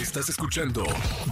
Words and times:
Estás 0.00 0.28
escuchando 0.28 0.84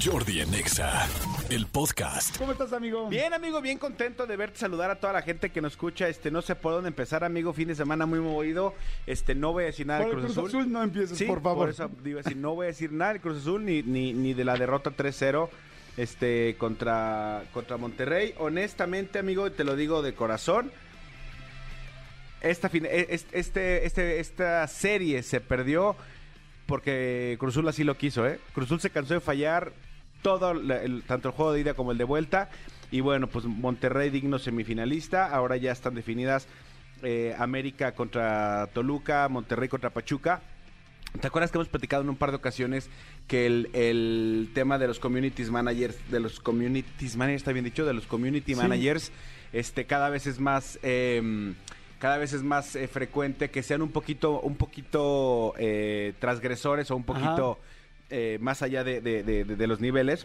Jordi 0.05 0.41
en 0.41 0.53
Exa, 0.55 1.07
el 1.51 1.67
podcast. 1.67 2.37
¿Cómo 2.37 2.53
estás, 2.53 2.73
amigo? 2.73 3.09
Bien, 3.09 3.33
amigo, 3.33 3.61
bien 3.61 3.79
contento 3.79 4.27
de 4.27 4.37
verte, 4.37 4.59
saludar 4.59 4.91
a 4.91 4.97
toda 4.99 5.13
la 5.13 5.23
gente 5.23 5.51
que 5.51 5.61
nos 5.61 5.75
escucha. 5.75 6.09
Este, 6.09 6.31
no 6.31 6.43
sé 6.43 6.57
por 6.57 6.73
dónde 6.73 6.89
empezar, 6.89 7.23
amigo. 7.23 7.53
Fin 7.53 7.69
de 7.69 7.75
semana 7.77 8.07
muy 8.07 8.19
movido. 8.19 8.75
Este, 9.07 9.35
no 9.35 9.53
voy 9.53 9.65
a 9.65 9.67
decir 9.67 9.87
nada 9.87 10.01
Por 10.01 10.09
del 10.17 10.19
el 10.19 10.25
Cruz, 10.25 10.37
Cruz 10.37 10.49
Azul 10.49 10.73
no 10.73 10.83
empieces, 10.83 11.17
Sí, 11.17 11.25
por 11.27 11.43
favor. 11.43 11.69
eso 11.71 11.91
digo 12.03 12.21
así, 12.21 12.35
no 12.35 12.55
voy 12.55 12.65
a 12.65 12.69
decir 12.69 12.93
nada 12.93 13.13
del 13.13 13.23
Cruz 13.23 13.39
Azul 13.39 13.65
ni, 13.65 13.83
ni, 13.83 14.13
ni 14.13 14.35
de 14.35 14.45
la 14.45 14.57
derrota 14.57 14.91
3-0 14.91 15.49
este, 15.97 16.57
contra, 16.59 17.45
contra 17.53 17.77
Monterrey. 17.77 18.35
Honestamente, 18.39 19.19
amigo, 19.21 19.51
te 19.53 19.65
lo 19.65 19.77
digo 19.77 20.03
de 20.03 20.15
corazón. 20.15 20.73
Esta, 22.41 22.69
fin- 22.69 22.87
e- 22.87 23.07
es- 23.11 23.27
este, 23.33 23.87
este, 23.87 24.21
esta 24.21 24.67
serie 24.67 25.23
se 25.23 25.41
perdió 25.41 25.97
porque 26.67 27.37
Cruzul 27.39 27.69
así 27.69 27.85
lo 27.85 27.97
quiso, 27.97 28.27
¿eh? 28.27 28.39
Cruzul 28.55 28.81
se 28.81 28.91
cansó 28.91 29.15
de 29.15 29.21
fallar 29.21 29.73
todo, 30.23 30.51
el- 30.53 31.03
tanto 31.07 31.29
el 31.29 31.35
juego 31.35 31.53
de 31.53 31.61
ida 31.61 31.75
como 31.75 31.93
el 31.93 31.99
de 31.99 32.05
vuelta. 32.05 32.51
Y 32.91 33.01
bueno, 33.01 33.27
pues 33.29 33.45
Monterrey 33.45 34.11
digno 34.11 34.39
semifinalista. 34.39 35.27
Ahora 35.27 35.57
ya 35.57 35.73
están 35.73 35.95
definidas 35.95 36.47
eh, 37.03 37.35
América 37.39 37.93
contra 37.93 38.69
Toluca, 38.73 39.29
Monterrey 39.29 39.69
contra 39.69 39.91
Pachuca. 39.91 40.41
¿Te 41.21 41.27
acuerdas 41.29 41.51
que 41.51 41.59
hemos 41.59 41.69
platicado 41.69 42.03
en 42.03 42.09
un 42.11 42.17
par 42.17 42.31
de 42.31 42.37
ocasiones 42.37 42.89
que 43.27 43.47
el, 43.47 43.71
el 43.75 44.51
tema 44.55 44.79
de 44.79 44.87
los 44.87 44.99
communities 44.99 45.51
managers, 45.51 45.97
de 46.11 46.21
los 46.21 46.41
communities 46.41 47.17
managers, 47.17 47.43
está 47.43 47.53
bien 47.53 47.65
dicho, 47.65 47.85
de 47.87 47.93
los 47.95 48.07
community 48.07 48.55
Sí. 48.55 48.61
managers, 48.61 49.13
este, 49.53 49.85
cada 49.87 50.11
vez 50.11 50.27
es 50.27 50.41
más, 50.41 50.79
eh, 50.83 51.55
cada 52.07 52.19
vez 52.19 52.33
es 52.33 52.45
más 52.45 52.77
eh, 52.77 52.87
frecuente 52.87 53.51
que 53.51 53.65
sean 53.65 53.83
un 53.83 53.91
poquito, 53.91 54.39
un 54.41 54.55
poquito 54.55 55.55
eh, 55.59 56.13
transgresores 56.21 56.89
o 56.93 56.97
un 56.97 57.03
poquito 57.03 57.59
eh, 58.11 58.39
más 58.41 58.63
allá 58.63 58.85
de, 58.85 59.01
de- 59.01 59.25
de- 59.25 59.43
de- 59.45 59.57
de 59.57 59.67
los 59.67 59.81
niveles. 59.81 60.25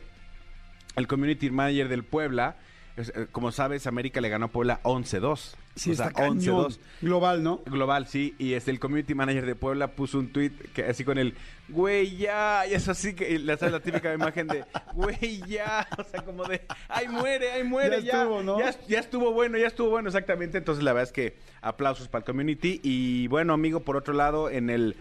El 0.96 1.08
community 1.08 1.50
manager 1.50 1.90
del 1.90 2.04
Puebla, 2.04 2.56
eh, 2.98 3.26
como 3.32 3.52
sabes, 3.52 3.88
América 3.88 4.22
le 4.22 4.30
ganó 4.30 4.46
a 4.46 4.50
Puebla 4.50 4.80
11-2. 4.84 5.56
Sí, 5.76 5.92
O 5.92 5.96
sea, 5.96 6.08
está. 6.08 6.28
11-2. 6.28 6.80
Global, 7.02 7.44
¿no? 7.44 7.62
Global, 7.66 8.08
sí, 8.08 8.36
y 8.38 8.54
este, 8.54 8.72
el 8.72 8.80
community 8.80 9.16
manager 9.16 9.46
de 9.46 9.56
Puebla 9.56 9.88
puso 9.92 10.20
un 10.20 10.28
tweet 10.32 10.52
que 10.74 10.84
así 10.84 11.06
con 11.06 11.18
el 11.18 11.34
güey 11.70 12.18
ya, 12.18 12.66
y 12.70 12.74
eso 12.74 12.92
así 12.92 13.14
que 13.14 13.40
la, 13.40 13.58
¿sabes 13.58 13.72
la 13.74 13.80
típica 13.80 14.14
imagen 14.14 14.48
de 14.48 14.66
güey 14.94 15.42
ya, 15.48 15.88
o 15.98 16.04
sea, 16.04 16.24
como 16.24 16.44
de 16.44 16.62
ay 16.90 17.08
muere, 17.08 17.52
ay 17.52 17.64
muere, 17.64 18.02
Ya 18.04 18.12
ya, 18.12 18.22
estuvo, 18.22 18.44
¿no? 18.44 18.60
ya, 18.60 18.76
ya 18.88 19.00
estuvo 19.00 19.32
bueno, 19.32 19.58
ya 19.58 19.68
estuvo 19.68 19.90
bueno, 19.90 20.10
exactamente. 20.10 20.58
Entonces 20.58 20.84
la 20.84 20.92
verdad 20.94 21.10
es 21.10 21.14
que 21.14 21.38
aplausos 21.62 22.08
para 22.10 22.20
el 22.22 22.26
community 22.26 22.82
y 22.84 23.28
bueno, 23.28 23.54
amigo, 23.54 23.80
por 23.80 23.96
otro 23.96 24.14
lado, 24.14 24.50
en 24.50 24.70
el 24.70 24.96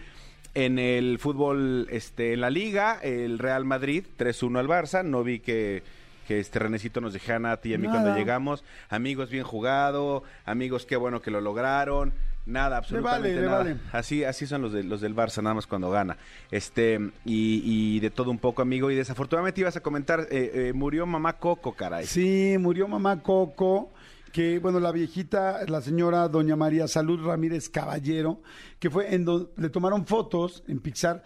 en 0.53 0.79
el 0.79 1.17
fútbol, 1.17 1.87
este, 1.91 2.33
en 2.33 2.41
la 2.41 2.49
liga, 2.49 2.99
el 3.01 3.39
Real 3.39 3.63
Madrid 3.63 4.03
3-1 4.17 4.59
al 4.59 4.67
Barça, 4.67 5.03
no 5.03 5.23
vi 5.23 5.39
que 5.39 5.83
que 6.27 6.39
este 6.39 6.59
Renecito 6.59 7.01
nos 7.01 7.13
dejara 7.13 7.51
a 7.51 7.57
ti 7.57 7.69
y 7.69 7.73
a 7.73 7.77
mí 7.77 7.87
Nada. 7.87 8.01
cuando 8.01 8.17
llegamos. 8.17 8.63
Amigos, 8.89 9.29
bien 9.29 9.43
jugado. 9.43 10.23
Amigos, 10.45 10.85
qué 10.85 10.95
bueno 10.95 11.21
que 11.21 11.31
lo 11.31 11.41
lograron. 11.41 12.13
Nada, 12.45 12.77
absolutamente 12.77 13.35
vale, 13.35 13.45
nada. 13.45 13.57
vale. 13.59 13.77
Así, 13.91 14.23
así 14.23 14.47
son 14.47 14.63
los, 14.63 14.73
de, 14.73 14.83
los 14.83 14.99
del 14.99 15.15
Barça, 15.15 15.43
nada 15.43 15.53
más 15.53 15.67
cuando 15.67 15.91
gana. 15.91 16.17
Este, 16.49 16.99
y, 17.23 17.61
y 17.63 17.99
de 17.99 18.09
todo 18.09 18.31
un 18.31 18.39
poco, 18.39 18.63
amigo. 18.63 18.89
Y 18.89 18.95
desafortunadamente 18.95 19.61
ibas 19.61 19.77
a 19.77 19.81
comentar, 19.81 20.21
eh, 20.31 20.51
eh, 20.53 20.73
murió 20.73 21.05
mamá 21.05 21.33
Coco, 21.33 21.73
caray. 21.73 22.05
Sí, 22.07 22.55
murió 22.59 22.87
mamá 22.87 23.21
Coco, 23.21 23.91
que 24.31 24.59
bueno, 24.59 24.79
la 24.79 24.91
viejita, 24.91 25.65
la 25.67 25.81
señora 25.81 26.27
doña 26.27 26.55
María 26.55 26.87
Salud 26.87 27.23
Ramírez 27.23 27.69
Caballero, 27.69 28.41
que 28.79 28.89
fue 28.89 29.13
en 29.13 29.25
donde 29.25 29.49
le 29.57 29.69
tomaron 29.69 30.05
fotos 30.05 30.63
en 30.67 30.79
Pixar. 30.79 31.23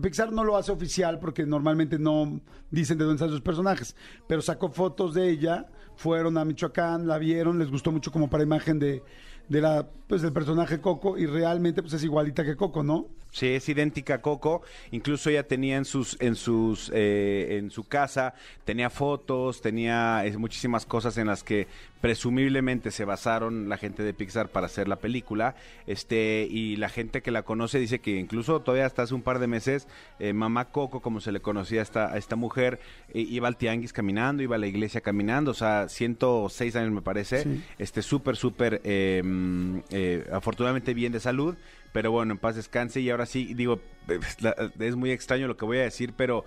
Pixar 0.00 0.32
no 0.32 0.44
lo 0.44 0.56
hace 0.56 0.72
oficial 0.72 1.18
porque 1.18 1.46
normalmente 1.46 1.98
no 1.98 2.40
dicen 2.70 2.98
de 2.98 3.04
dónde 3.04 3.16
están 3.16 3.30
sus 3.30 3.40
personajes, 3.40 3.96
pero 4.26 4.42
sacó 4.42 4.70
fotos 4.70 5.14
de 5.14 5.30
ella, 5.30 5.66
fueron 5.96 6.38
a 6.38 6.44
Michoacán, 6.44 7.06
la 7.06 7.18
vieron, 7.18 7.58
les 7.58 7.70
gustó 7.70 7.90
mucho 7.90 8.12
como 8.12 8.28
para 8.28 8.42
imagen 8.42 8.78
de, 8.78 9.02
de 9.48 9.60
la, 9.60 9.86
pues 10.06 10.22
del 10.22 10.32
personaje 10.32 10.80
Coco 10.80 11.18
y 11.18 11.26
realmente 11.26 11.82
pues 11.82 11.94
es 11.94 12.04
igualita 12.04 12.44
que 12.44 12.56
Coco, 12.56 12.82
¿no? 12.82 13.06
Sí, 13.32 13.46
es 13.46 13.66
idéntica 13.68 14.16
a 14.16 14.20
Coco. 14.20 14.60
Incluso 14.90 15.30
ella 15.30 15.46
tenía 15.46 15.78
en 15.78 15.86
sus, 15.86 16.20
en 16.20 16.36
sus, 16.36 16.90
eh, 16.94 17.56
en 17.58 17.70
su 17.70 17.84
casa, 17.84 18.34
tenía 18.66 18.90
fotos, 18.90 19.62
tenía 19.62 20.24
eh, 20.26 20.36
muchísimas 20.36 20.84
cosas 20.84 21.16
en 21.16 21.28
las 21.28 21.42
que 21.42 21.66
presumiblemente 22.02 22.90
se 22.90 23.04
basaron 23.04 23.68
la 23.68 23.78
gente 23.78 24.02
de 24.02 24.12
Pixar 24.12 24.48
para 24.48 24.66
hacer 24.66 24.88
la 24.88 24.96
película. 24.96 25.54
Este, 25.86 26.46
y 26.50 26.76
la 26.76 26.90
gente 26.90 27.22
que 27.22 27.30
la 27.30 27.42
conoce 27.44 27.78
dice 27.78 28.00
que 28.00 28.18
incluso 28.18 28.60
todavía 28.60 28.84
hasta 28.84 29.02
hace 29.02 29.14
un 29.14 29.22
par 29.22 29.38
de 29.38 29.46
meses, 29.46 29.86
eh, 30.18 30.32
mamá 30.32 30.66
Coco, 30.66 31.00
como 31.00 31.20
se 31.20 31.32
le 31.32 31.40
conocía 31.40 31.80
a 31.80 31.84
esta, 31.84 32.12
a 32.12 32.18
esta 32.18 32.36
mujer, 32.36 32.80
eh, 33.14 33.20
iba 33.20 33.46
al 33.48 33.56
tianguis 33.56 33.92
caminando, 33.92 34.42
iba 34.42 34.56
a 34.56 34.58
la 34.58 34.66
iglesia 34.66 35.00
caminando, 35.00 35.52
o 35.52 35.54
sea, 35.54 35.88
106 35.88 36.76
años 36.76 36.90
me 36.90 37.02
parece. 37.02 37.44
Sí. 37.44 37.64
Este, 37.78 38.02
súper, 38.02 38.36
súper, 38.36 38.82
eh, 39.42 39.78
mm, 39.78 39.78
eh, 39.90 40.26
afortunadamente 40.32 40.94
bien 40.94 41.12
de 41.12 41.20
salud. 41.20 41.56
Pero 41.92 42.10
bueno, 42.10 42.32
en 42.32 42.38
paz 42.38 42.56
descanse. 42.56 43.00
Y 43.00 43.10
ahora 43.10 43.26
sí, 43.26 43.52
digo, 43.54 43.80
eh, 44.08 44.18
la- 44.40 44.54
es 44.78 44.96
muy 44.96 45.10
extraño 45.10 45.46
lo 45.46 45.56
que 45.56 45.64
voy 45.64 45.78
a 45.78 45.82
decir, 45.82 46.14
pero 46.16 46.44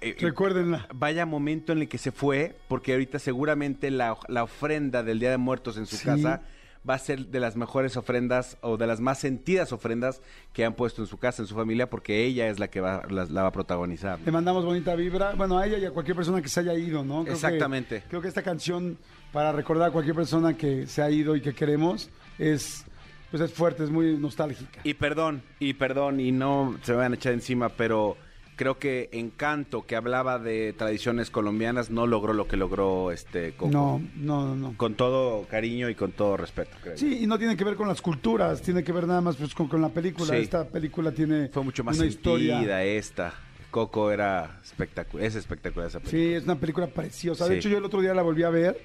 eh, 0.00 0.14
Recuérdenla. 0.20 0.86
vaya 0.94 1.26
momento 1.26 1.72
en 1.72 1.78
el 1.80 1.88
que 1.88 1.98
se 1.98 2.12
fue, 2.12 2.54
porque 2.68 2.92
ahorita 2.92 3.18
seguramente 3.18 3.90
la, 3.90 4.16
la 4.28 4.44
ofrenda 4.44 5.02
del 5.02 5.18
Día 5.18 5.30
de 5.30 5.38
Muertos 5.38 5.76
en 5.76 5.86
su 5.86 5.96
Sí. 5.96 6.04
casa 6.04 6.42
va 6.88 6.94
a 6.94 6.98
ser 6.98 7.26
de 7.26 7.40
las 7.40 7.56
mejores 7.56 7.96
ofrendas 7.96 8.56
o 8.62 8.76
de 8.76 8.86
las 8.86 9.00
más 9.00 9.18
sentidas 9.18 9.72
ofrendas 9.72 10.22
que 10.52 10.64
han 10.64 10.74
puesto 10.74 11.02
en 11.02 11.06
su 11.08 11.18
casa, 11.18 11.42
en 11.42 11.48
su 11.48 11.54
familia, 11.54 11.90
porque 11.90 12.24
ella 12.24 12.48
es 12.48 12.58
la 12.58 12.68
que 12.68 12.80
va, 12.80 13.02
la, 13.10 13.24
la 13.26 13.42
va 13.42 13.48
a 13.48 13.52
protagonizar. 13.52 14.18
Le 14.24 14.32
mandamos 14.32 14.64
bonita 14.64 14.94
vibra. 14.94 15.34
Bueno, 15.34 15.58
a 15.58 15.66
ella 15.66 15.78
y 15.78 15.84
a 15.84 15.90
cualquier 15.90 16.16
persona 16.16 16.40
que 16.40 16.48
se 16.48 16.60
haya 16.60 16.74
ido, 16.74 17.04
¿no? 17.04 17.22
Creo 17.22 17.24
que- 17.24 17.32
Exactamente. 17.32 18.02
creo 18.08 18.22
que 18.22 18.28
esta 18.28 18.42
canción, 18.42 18.98
para 19.32 19.52
recordar 19.52 19.88
a 19.88 19.92
cualquier 19.92 20.14
persona 20.16 20.56
que 20.56 20.86
se 20.86 21.02
ha 21.02 21.10
ido 21.10 21.36
y 21.36 21.40
que 21.40 21.52
queremos, 21.54 22.08
es, 22.38 22.84
pues 23.30 23.42
es 23.42 23.52
fuerte, 23.52 23.84
es 23.84 23.90
muy 23.90 24.16
nostálgica. 24.16 24.80
Y 24.84 24.94
perdón, 24.94 25.42
y 25.58 25.74
perdón, 25.74 26.20
y 26.20 26.32
no 26.32 26.78
se 26.82 26.92
me 26.92 26.98
van 26.98 27.12
a 27.12 27.16
echar 27.16 27.32
encima, 27.34 27.68
pero 27.68 28.16
creo 28.58 28.78
que 28.78 29.08
Encanto, 29.12 29.86
que 29.86 29.96
hablaba 29.96 30.38
de 30.38 30.74
tradiciones 30.76 31.30
colombianas, 31.30 31.88
no 31.90 32.06
logró 32.06 32.34
lo 32.34 32.46
que 32.48 32.58
logró 32.58 33.12
este 33.12 33.52
Coco. 33.52 33.70
No, 33.70 34.02
no, 34.16 34.54
no. 34.54 34.74
Con 34.76 34.94
todo 34.94 35.46
cariño 35.48 35.88
y 35.88 35.94
con 35.94 36.12
todo 36.12 36.36
respeto, 36.36 36.76
creo. 36.82 36.98
Sí, 36.98 37.20
y 37.22 37.26
no 37.26 37.38
tiene 37.38 37.56
que 37.56 37.64
ver 37.64 37.76
con 37.76 37.88
las 37.88 38.02
culturas, 38.02 38.60
tiene 38.60 38.84
que 38.84 38.92
ver 38.92 39.06
nada 39.06 39.20
más 39.22 39.36
pues, 39.36 39.54
con, 39.54 39.68
con 39.68 39.80
la 39.80 39.88
película. 39.88 40.34
Sí. 40.34 40.42
Esta 40.42 40.68
película 40.68 41.12
tiene 41.12 41.48
Fue 41.48 41.62
mucho 41.62 41.82
más 41.84 41.96
una 41.96 42.10
sentida 42.10 42.34
historia. 42.34 42.84
esta. 42.84 43.32
Coco 43.70 44.10
era 44.10 44.60
espectacular, 44.64 45.26
es 45.26 45.34
espectacular 45.34 45.88
esa 45.88 46.00
película. 46.00 46.22
Sí, 46.22 46.34
es 46.34 46.44
una 46.44 46.56
película 46.56 46.86
preciosa. 46.88 47.44
De 47.46 47.52
Sí. 47.54 47.58
hecho, 47.60 47.68
yo 47.68 47.78
el 47.78 47.84
otro 47.84 48.00
día 48.00 48.12
la 48.14 48.22
volví 48.22 48.42
a 48.42 48.50
ver. 48.50 48.80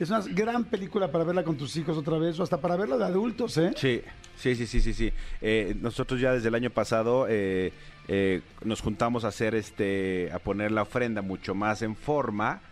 Es 0.00 0.08
una 0.10 0.20
gran 0.20 0.64
película 0.64 1.12
para 1.12 1.24
verla 1.24 1.44
con 1.44 1.56
tus 1.56 1.76
hijos 1.76 1.96
otra 1.96 2.16
vez 2.18 2.40
o 2.40 2.42
hasta 2.42 2.58
para 2.58 2.74
verla 2.74 2.96
de 2.96 3.04
adultos, 3.04 3.56
¿eh? 3.58 3.70
Sí, 3.76 4.00
sí, 4.34 4.56
sí, 4.56 4.66
sí, 4.66 4.80
sí, 4.80 4.94
sí. 4.94 5.12
Eh, 5.42 5.76
nosotros 5.80 6.18
ya 6.18 6.32
desde 6.32 6.48
el 6.48 6.54
año 6.54 6.70
pasado 6.70 7.26
eh, 7.28 7.72
eh, 8.08 8.40
nos 8.64 8.80
juntamos 8.80 9.24
a 9.24 9.28
hacer 9.28 9.54
este, 9.54 10.30
a 10.32 10.38
poner 10.38 10.72
la 10.72 10.82
ofrenda 10.82 11.20
mucho 11.20 11.54
más 11.54 11.82
en 11.82 11.94
forma 11.96 12.62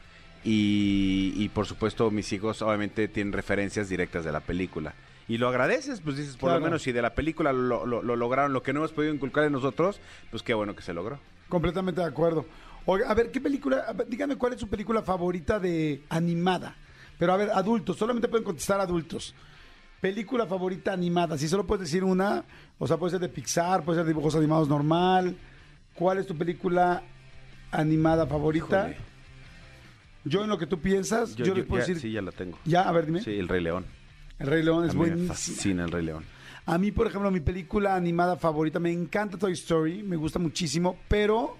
y, 0.43 1.35
y, 1.37 1.49
por 1.51 1.67
supuesto 1.67 2.11
mis 2.11 2.33
hijos 2.33 2.63
obviamente 2.63 3.09
tienen 3.09 3.33
referencias 3.35 3.89
directas 3.91 4.25
de 4.25 4.33
la 4.33 4.41
película. 4.41 4.95
Y 5.29 5.37
lo 5.37 5.49
agradeces, 5.49 6.01
pues 6.01 6.17
dices, 6.17 6.37
por 6.39 6.49
Claro. 6.49 6.61
lo 6.61 6.65
menos 6.65 6.81
si 6.83 6.93
de 6.93 7.03
la 7.03 7.15
película 7.15 7.53
lo, 7.53 7.85
lo- 7.85 8.03
lo 8.03 8.17
lograron, 8.17 8.55
lo 8.55 8.63
que 8.63 8.73
no 8.73 8.81
hemos 8.81 8.93
podido 8.93 9.13
inculcar 9.13 9.45
en 9.45 9.53
nosotros, 9.53 10.01
pues 10.31 10.43
qué 10.43 10.55
bueno 10.55 10.75
que 10.75 10.81
se 10.83 10.95
logró. 10.95 11.19
Completamente 11.51 12.01
de 12.01 12.07
acuerdo. 12.07 12.47
Oiga, 12.87 13.11
a 13.11 13.15
ver, 13.15 13.31
¿qué 13.31 13.39
película? 13.43 13.95
dígame 14.09 14.37
cuál 14.37 14.55
es 14.55 14.61
su 14.61 14.69
película 14.69 15.03
favorita 15.03 15.61
de 15.61 16.03
animada. 16.09 16.75
Pero 17.19 17.33
a 17.33 17.37
ver, 17.37 17.51
adultos, 17.51 17.97
solamente 17.97 18.29
pueden 18.29 18.45
contestar 18.45 18.81
adultos. 18.81 19.35
Película 20.01 20.47
favorita 20.47 20.93
animada, 20.93 21.37
si 21.37 21.49
solo 21.49 21.67
puedes 21.67 21.89
decir 21.89 22.05
una, 22.05 22.45
o 22.79 22.87
sea, 22.87 22.97
puede 22.97 23.13
ser 23.13 23.21
de 23.21 23.29
Pixar, 23.29 23.85
puede 23.85 23.99
ser 23.99 24.05
de 24.07 24.13
dibujos 24.13 24.37
animados 24.37 24.69
normal. 24.69 25.37
¿Cuál 25.95 26.19
es 26.19 26.27
tu 26.27 26.37
película 26.37 27.03
animada 27.73 28.27
favorita? 28.27 28.91
Híjole. 28.91 29.09
Yo 30.25 30.45
en 30.45 30.51
lo 30.51 30.59
que 30.59 30.67
tú 30.67 30.79
piensas, 30.79 31.35
yo, 31.35 31.55
les 31.55 31.65
puedo 31.65 31.83
ya, 31.83 31.87
decir. 31.87 32.01
Sí, 32.01 32.13
ya 32.13 32.23
la 32.23 32.31
tengo. 32.31 32.59
Ya, 32.65 32.83
a 32.83 32.93
ver, 32.93 33.07
dime. 33.07 33.23
Sí, 33.23 33.33
El 33.33 33.49
Rey 33.49 33.63
León. 33.63 33.87
El 34.39 34.47
Rey 34.47 34.63
León 34.63 34.85
es 34.85 34.95
mí 34.95 35.01
me 35.01 35.07
buenísimo. 35.07 35.35
fascina 35.35 35.85
El 35.85 35.91
Rey 35.91 36.05
León. 36.05 36.25
A 36.67 36.79
mí, 36.79 36.93
por 36.93 37.07
ejemplo, 37.07 37.31
mi 37.31 37.41
película 37.41 37.97
animada 37.97 38.37
favorita, 38.37 38.79
me 38.79 38.93
encanta 38.93 39.39
Toy 39.39 39.53
Story, 39.53 40.03
me 40.03 40.17
gusta 40.17 40.39
muchísimo, 40.39 40.99
pero 41.09 41.57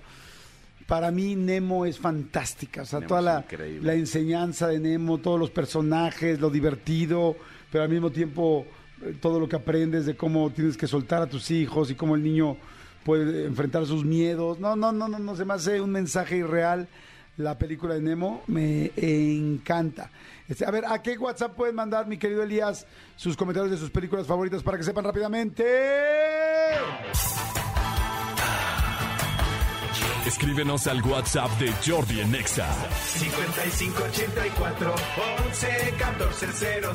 para 0.89 1.11
mí 1.11 1.37
Nemo 1.37 1.85
es 1.85 1.99
fantástica. 1.99 2.83
O 2.83 2.87
sea, 2.87 3.01
Nemo 3.01 3.09
toda 3.09 3.21
la, 3.21 3.45
la 3.83 3.93
enseñanza 3.93 4.69
de 4.69 4.81
Nemo, 4.81 5.19
todos 5.19 5.39
los 5.39 5.51
personajes, 5.51 6.41
lo 6.41 6.49
divertido, 6.49 7.37
pero 7.71 7.85
al 7.85 7.91
mismo 7.91 8.11
tiempo 8.11 8.67
eh, 9.03 9.15
todo 9.21 9.39
lo 9.39 9.47
que 9.47 9.57
aprendes 9.57 10.07
de 10.07 10.17
cómo 10.17 10.49
tienes 10.51 10.79
que 10.79 10.87
soltar 10.87 11.21
a 11.21 11.27
tus 11.27 11.51
hijos 11.51 11.91
y 11.91 11.95
cómo 11.95 12.15
el 12.17 12.23
niño 12.23 12.57
puede 13.05 13.45
enfrentar 13.45 13.85
sus 13.85 14.03
miedos. 14.03 14.59
No, 14.61 14.77
no, 14.77 14.91
no, 14.91 15.09
no, 15.09 15.19
no 15.19 15.37
se 15.37 15.45
me 15.45 15.53
hace 15.53 15.79
un 15.79 15.91
mensaje 15.91 16.39
irreal. 16.39 16.89
La 17.37 17.59
película 17.59 17.93
de 17.95 18.01
Nemo 18.01 18.43
me 18.47 18.91
encanta. 18.97 20.11
Este, 20.49 20.65
a 20.65 20.71
ver, 20.71 20.87
¿a 20.87 21.03
qué 21.03 21.19
WhatsApp 21.19 21.55
pueden 21.55 21.75
mandar, 21.75 22.07
mi 22.07 22.17
querido 22.17 22.43
Elías, 22.43 22.87
sus 23.15 23.37
comentarios 23.37 23.71
de 23.71 23.77
sus 23.77 23.91
películas 23.91 24.27
favoritas 24.27 24.63
para 24.63 24.79
que 24.79 24.85
sepan 24.85 25.05
rápidamente? 25.05 25.65
Escríbenos 30.29 30.87
al 30.87 31.01
WhatsApp 31.01 31.51
de 31.59 31.73
Jordi 31.87 32.21
en 32.21 32.35
Exa. 32.35 32.69
5584 33.17 34.95
11 35.47 35.95
14 35.99 36.47
07 36.53 36.93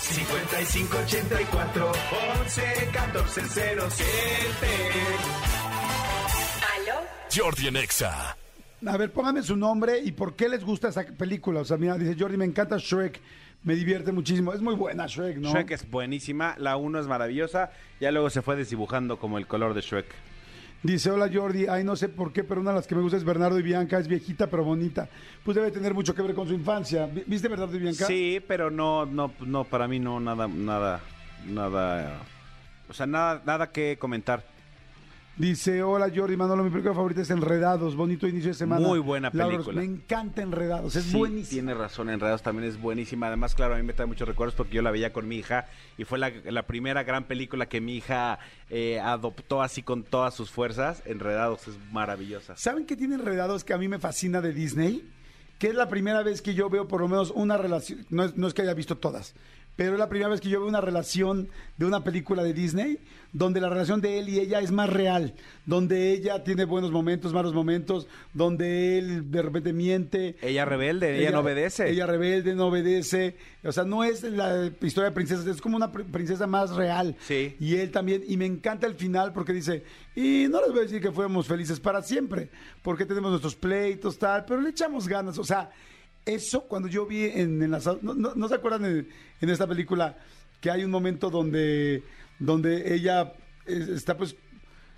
5584 0.00 1.92
11 2.40 2.62
14 2.94 3.42
07 3.90 4.06
¿Aló? 6.74 6.94
Jordi 7.30 7.66
en 7.66 7.76
Exa. 7.76 8.34
A 8.86 8.96
ver, 8.96 9.12
pónganme 9.12 9.42
su 9.42 9.56
nombre 9.56 9.98
y 9.98 10.12
por 10.12 10.34
qué 10.34 10.48
les 10.48 10.64
gusta 10.64 10.88
esa 10.88 11.04
película. 11.04 11.60
O 11.60 11.66
sea, 11.66 11.76
mira, 11.76 11.98
dice 11.98 12.16
Jordi, 12.18 12.38
me 12.38 12.46
encanta 12.46 12.78
Shrek. 12.78 13.20
Me 13.64 13.74
divierte 13.74 14.12
muchísimo. 14.12 14.54
Es 14.54 14.62
muy 14.62 14.76
buena 14.76 15.06
Shrek, 15.08 15.36
¿no? 15.36 15.50
Shrek 15.52 15.72
es 15.72 15.90
buenísima, 15.90 16.54
la 16.56 16.78
1 16.78 17.00
es 17.00 17.06
maravillosa, 17.06 17.70
ya 18.00 18.10
luego 18.10 18.30
se 18.30 18.40
fue 18.40 18.56
desdibujando 18.56 19.18
como 19.18 19.36
el 19.36 19.46
color 19.46 19.74
de 19.74 19.82
Shrek. 19.82 20.06
Dice, 20.84 21.10
hola 21.10 21.30
Jordi, 21.32 21.66
ay 21.66 21.82
no 21.82 21.96
sé 21.96 22.10
por 22.10 22.30
qué, 22.30 22.44
pero 22.44 22.60
una 22.60 22.70
de 22.70 22.76
las 22.76 22.86
que 22.86 22.94
me 22.94 23.00
gusta 23.00 23.16
es 23.16 23.24
Bernardo 23.24 23.58
y 23.58 23.62
Bianca, 23.62 23.98
es 23.98 24.06
viejita 24.06 24.48
pero 24.48 24.64
bonita. 24.64 25.08
Pues 25.42 25.54
debe 25.54 25.70
tener 25.70 25.94
mucho 25.94 26.14
que 26.14 26.20
ver 26.20 26.34
con 26.34 26.46
su 26.46 26.52
infancia. 26.52 27.06
Vi- 27.06 27.24
¿Viste 27.26 27.48
Bernardo 27.48 27.74
y 27.74 27.80
Bianca? 27.80 28.04
Sí, 28.06 28.38
pero 28.46 28.70
no, 28.70 29.06
no, 29.06 29.32
no, 29.46 29.64
para 29.64 29.88
mí 29.88 29.98
no, 29.98 30.20
nada, 30.20 30.46
nada, 30.46 31.00
nada, 31.46 32.20
o 32.86 32.92
sea, 32.92 33.06
nada, 33.06 33.42
nada 33.46 33.70
que 33.72 33.96
comentar. 33.98 34.44
Dice, 35.36 35.82
hola 35.82 36.12
Jordi, 36.14 36.36
Manolo, 36.36 36.62
mi 36.62 36.70
película 36.70 36.94
favorita 36.94 37.22
es 37.22 37.30
Enredados, 37.30 37.96
bonito 37.96 38.28
inicio 38.28 38.50
de 38.50 38.54
semana. 38.54 38.86
Muy 38.86 39.00
buena 39.00 39.30
Laura, 39.32 39.56
película. 39.56 39.80
me 39.80 39.84
encanta 39.84 40.42
Enredados, 40.42 40.94
es 40.94 41.06
Sí, 41.06 41.16
buenísimo. 41.16 41.50
Tiene 41.50 41.74
razón, 41.74 42.08
Enredados 42.08 42.42
también 42.42 42.68
es 42.68 42.80
buenísima. 42.80 43.26
Además, 43.26 43.56
claro, 43.56 43.74
a 43.74 43.76
mí 43.76 43.82
me 43.82 43.92
trae 43.94 44.06
muchos 44.06 44.28
recuerdos 44.28 44.54
porque 44.54 44.74
yo 44.76 44.82
la 44.82 44.92
veía 44.92 45.12
con 45.12 45.26
mi 45.26 45.36
hija 45.36 45.66
y 45.98 46.04
fue 46.04 46.20
la, 46.20 46.30
la 46.44 46.62
primera 46.68 47.02
gran 47.02 47.24
película 47.24 47.66
que 47.66 47.80
mi 47.80 47.96
hija 47.96 48.38
eh, 48.70 49.00
adoptó 49.00 49.60
así 49.60 49.82
con 49.82 50.04
todas 50.04 50.34
sus 50.34 50.52
fuerzas. 50.52 51.02
Enredados 51.04 51.66
es 51.66 51.74
maravillosa. 51.90 52.56
¿Saben 52.56 52.86
qué 52.86 52.94
tiene 52.96 53.16
Enredados 53.16 53.64
que 53.64 53.74
a 53.74 53.78
mí 53.78 53.88
me 53.88 53.98
fascina 53.98 54.40
de 54.40 54.52
Disney? 54.52 55.02
Que 55.58 55.66
es 55.68 55.74
la 55.74 55.88
primera 55.88 56.22
vez 56.22 56.42
que 56.42 56.54
yo 56.54 56.70
veo 56.70 56.86
por 56.86 57.00
lo 57.00 57.08
menos 57.08 57.32
una 57.34 57.56
relación, 57.56 58.06
no 58.08 58.22
es, 58.22 58.36
no 58.36 58.46
es 58.46 58.54
que 58.54 58.62
haya 58.62 58.74
visto 58.74 58.98
todas, 58.98 59.34
pero 59.76 59.92
es 59.94 59.98
la 59.98 60.08
primera 60.08 60.28
vez 60.30 60.40
que 60.40 60.48
yo 60.48 60.60
veo 60.60 60.68
una 60.68 60.80
relación 60.80 61.48
de 61.76 61.86
una 61.86 62.04
película 62.04 62.42
de 62.42 62.52
Disney 62.54 62.98
donde 63.32 63.60
la 63.60 63.68
relación 63.68 64.00
de 64.00 64.20
él 64.20 64.28
y 64.28 64.38
ella 64.38 64.60
es 64.60 64.70
más 64.70 64.88
real, 64.88 65.34
donde 65.66 66.12
ella 66.12 66.44
tiene 66.44 66.64
buenos 66.66 66.92
momentos, 66.92 67.32
malos 67.32 67.52
momentos, 67.52 68.06
donde 68.32 68.96
él 68.98 69.28
de 69.32 69.42
repente 69.42 69.72
miente. 69.72 70.36
Ella 70.40 70.64
rebelde, 70.64 71.18
ella, 71.18 71.32
no 71.32 71.40
obedece. 71.40 71.90
Ella 71.90 72.06
rebelde, 72.06 72.54
no 72.54 72.66
obedece. 72.68 73.34
O 73.64 73.72
sea, 73.72 73.82
no 73.82 74.04
es 74.04 74.22
la 74.22 74.70
historia 74.82 75.10
de 75.10 75.14
princesas, 75.16 75.46
es 75.48 75.60
como 75.60 75.76
una 75.76 75.90
pr- 75.92 76.04
princesa 76.04 76.46
más 76.46 76.76
real. 76.76 77.16
Sí. 77.26 77.56
Y 77.58 77.74
él 77.74 77.90
también, 77.90 78.22
y 78.28 78.36
me 78.36 78.46
encanta 78.46 78.86
el 78.86 78.94
final 78.94 79.32
porque 79.32 79.52
dice, 79.52 79.82
y 80.14 80.46
no 80.48 80.60
les 80.60 80.70
voy 80.70 80.78
a 80.78 80.82
decir 80.82 81.00
que 81.02 81.10
fuéramos 81.10 81.48
felices 81.48 81.80
para 81.80 82.02
siempre, 82.02 82.50
porque 82.82 83.04
tenemos 83.04 83.30
nuestros 83.30 83.56
pleitos, 83.56 84.16
tal, 84.16 84.44
pero 84.44 84.60
le 84.60 84.70
echamos 84.70 85.08
ganas. 85.08 85.38
O 85.38 85.44
sea, 85.44 85.70
eso 86.26 86.62
cuando 86.62 86.88
yo 86.88 87.06
vi 87.06 87.24
en, 87.24 87.62
en 87.62 87.70
las... 87.70 87.86
¿No, 88.02 88.14
no- 88.14 88.34
no 88.34 88.48
se 88.48 88.54
acuerdan 88.54 88.84
en, 88.84 89.08
en 89.40 89.50
esta 89.50 89.66
película 89.66 90.16
que 90.60 90.70
hay 90.70 90.84
un 90.84 90.90
momento 90.90 91.30
donde, 91.30 92.02
donde 92.38 92.94
ella 92.94 93.32
eh, 93.66 93.86
está 93.94 94.16
pues 94.16 94.34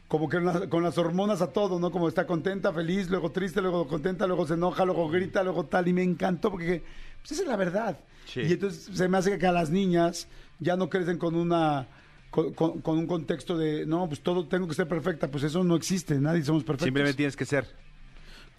como 0.08 0.28
que 0.28 0.38
con 0.69 0.84
las 0.84 0.96
hormonas 0.99 1.43
a 1.43 1.52
todo, 1.52 1.81
¿no? 1.81 1.90
Como 1.90 2.06
está 2.08 2.26
contenta, 2.28 2.73
feliz, 2.73 3.11
luego 3.11 3.32
triste, 3.32 3.61
luego 3.61 3.88
contenta, 3.88 4.26
luego 4.28 4.46
se 4.46 4.55
enoja, 4.55 4.84
luego 4.84 5.08
grita, 5.08 5.43
luego 5.43 5.67
tal. 5.67 5.88
Y 5.88 5.93
me 5.93 6.05
encantó 6.05 6.50
porque 6.52 6.84
pues 7.20 7.32
esa 7.32 7.43
es 7.43 7.49
la 7.49 7.56
verdad. 7.56 7.99
Sí. 8.26 8.40
Y 8.43 8.52
entonces 8.52 8.88
se 8.96 9.08
me 9.08 9.19
hace 9.19 9.37
que 9.37 9.46
a 9.49 9.52
las 9.52 9.70
niñas 9.70 10.29
ya 10.61 10.76
no 10.76 10.88
crecen 10.88 11.19
con 11.19 11.34
una... 11.34 11.88
Con, 12.31 12.52
con- 12.55 12.81
con 12.82 12.99
un 12.99 13.06
contexto 13.06 13.56
de, 13.56 13.87
no, 13.87 14.06
pues 14.08 14.20
todo 14.20 14.46
tengo 14.46 14.69
que 14.69 14.75
ser 14.75 14.87
perfecta, 14.87 15.31
pues 15.31 15.43
eso 15.44 15.64
no 15.64 15.75
existe, 15.75 16.20
nadie 16.20 16.43
somos 16.44 16.64
perfectos. 16.64 16.84
Simplemente 16.87 17.17
tienes 17.17 17.34
que 17.37 17.44
ser. 17.46 17.67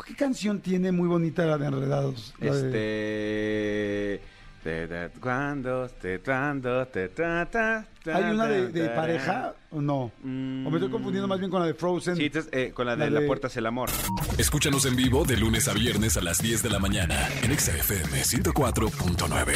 ¿Qué 0.06 0.16
canción 0.16 0.60
tiene 0.62 0.92
muy 0.92 1.08
bonita 1.08 1.46
la 1.46 1.58
de 1.58 1.66
Enredados? 1.68 2.34
La 2.40 2.54
de- 2.56 4.18
Este. 4.20 4.22
te- 4.64 4.88
te- 4.88 5.20
Cuando 5.20 5.88
te 5.90 6.20
cuando 6.20 6.86
te 6.88 7.14
tra- 7.14 7.50
ta- 7.50 7.86
ta- 8.04 8.16
¿Hay 8.18 8.34
una 8.34 8.46
de, 8.48 8.68
de 8.70 8.90
pareja 8.90 9.54
o 9.72 9.82
no? 9.82 10.12
Mm. 10.24 10.66
O 10.68 10.70
me 10.70 10.78
estoy 10.78 10.92
confundiendo 10.92 11.28
más 11.28 11.40
bien 11.40 11.50
con 11.52 11.60
la 11.62 11.68
de 11.68 11.74
Frozen. 11.74 12.16
Sí, 12.16 12.26
entonces, 12.26 12.52
eh, 12.54 12.72
con 12.74 12.86
la 12.86 12.96
de 12.96 13.06
La 13.06 13.10
La 13.12 13.20
de- 13.22 13.28
Puerta 13.28 13.48
es 13.48 13.58
el 13.58 13.66
Amor. 13.66 13.90
Escúchanos 14.38 14.86
en 14.86 14.96
vivo 14.96 15.26
de 15.26 15.38
lunes 15.38 15.68
a 15.68 15.74
viernes 15.74 16.16
a 16.18 16.22
las 16.22 16.38
10 16.42 16.64
de 16.64 16.70
la 16.70 16.80
mañana 16.80 17.28
en 17.44 17.52
Exa 17.52 17.76
FM 17.76 18.24
104.9. 18.24 19.54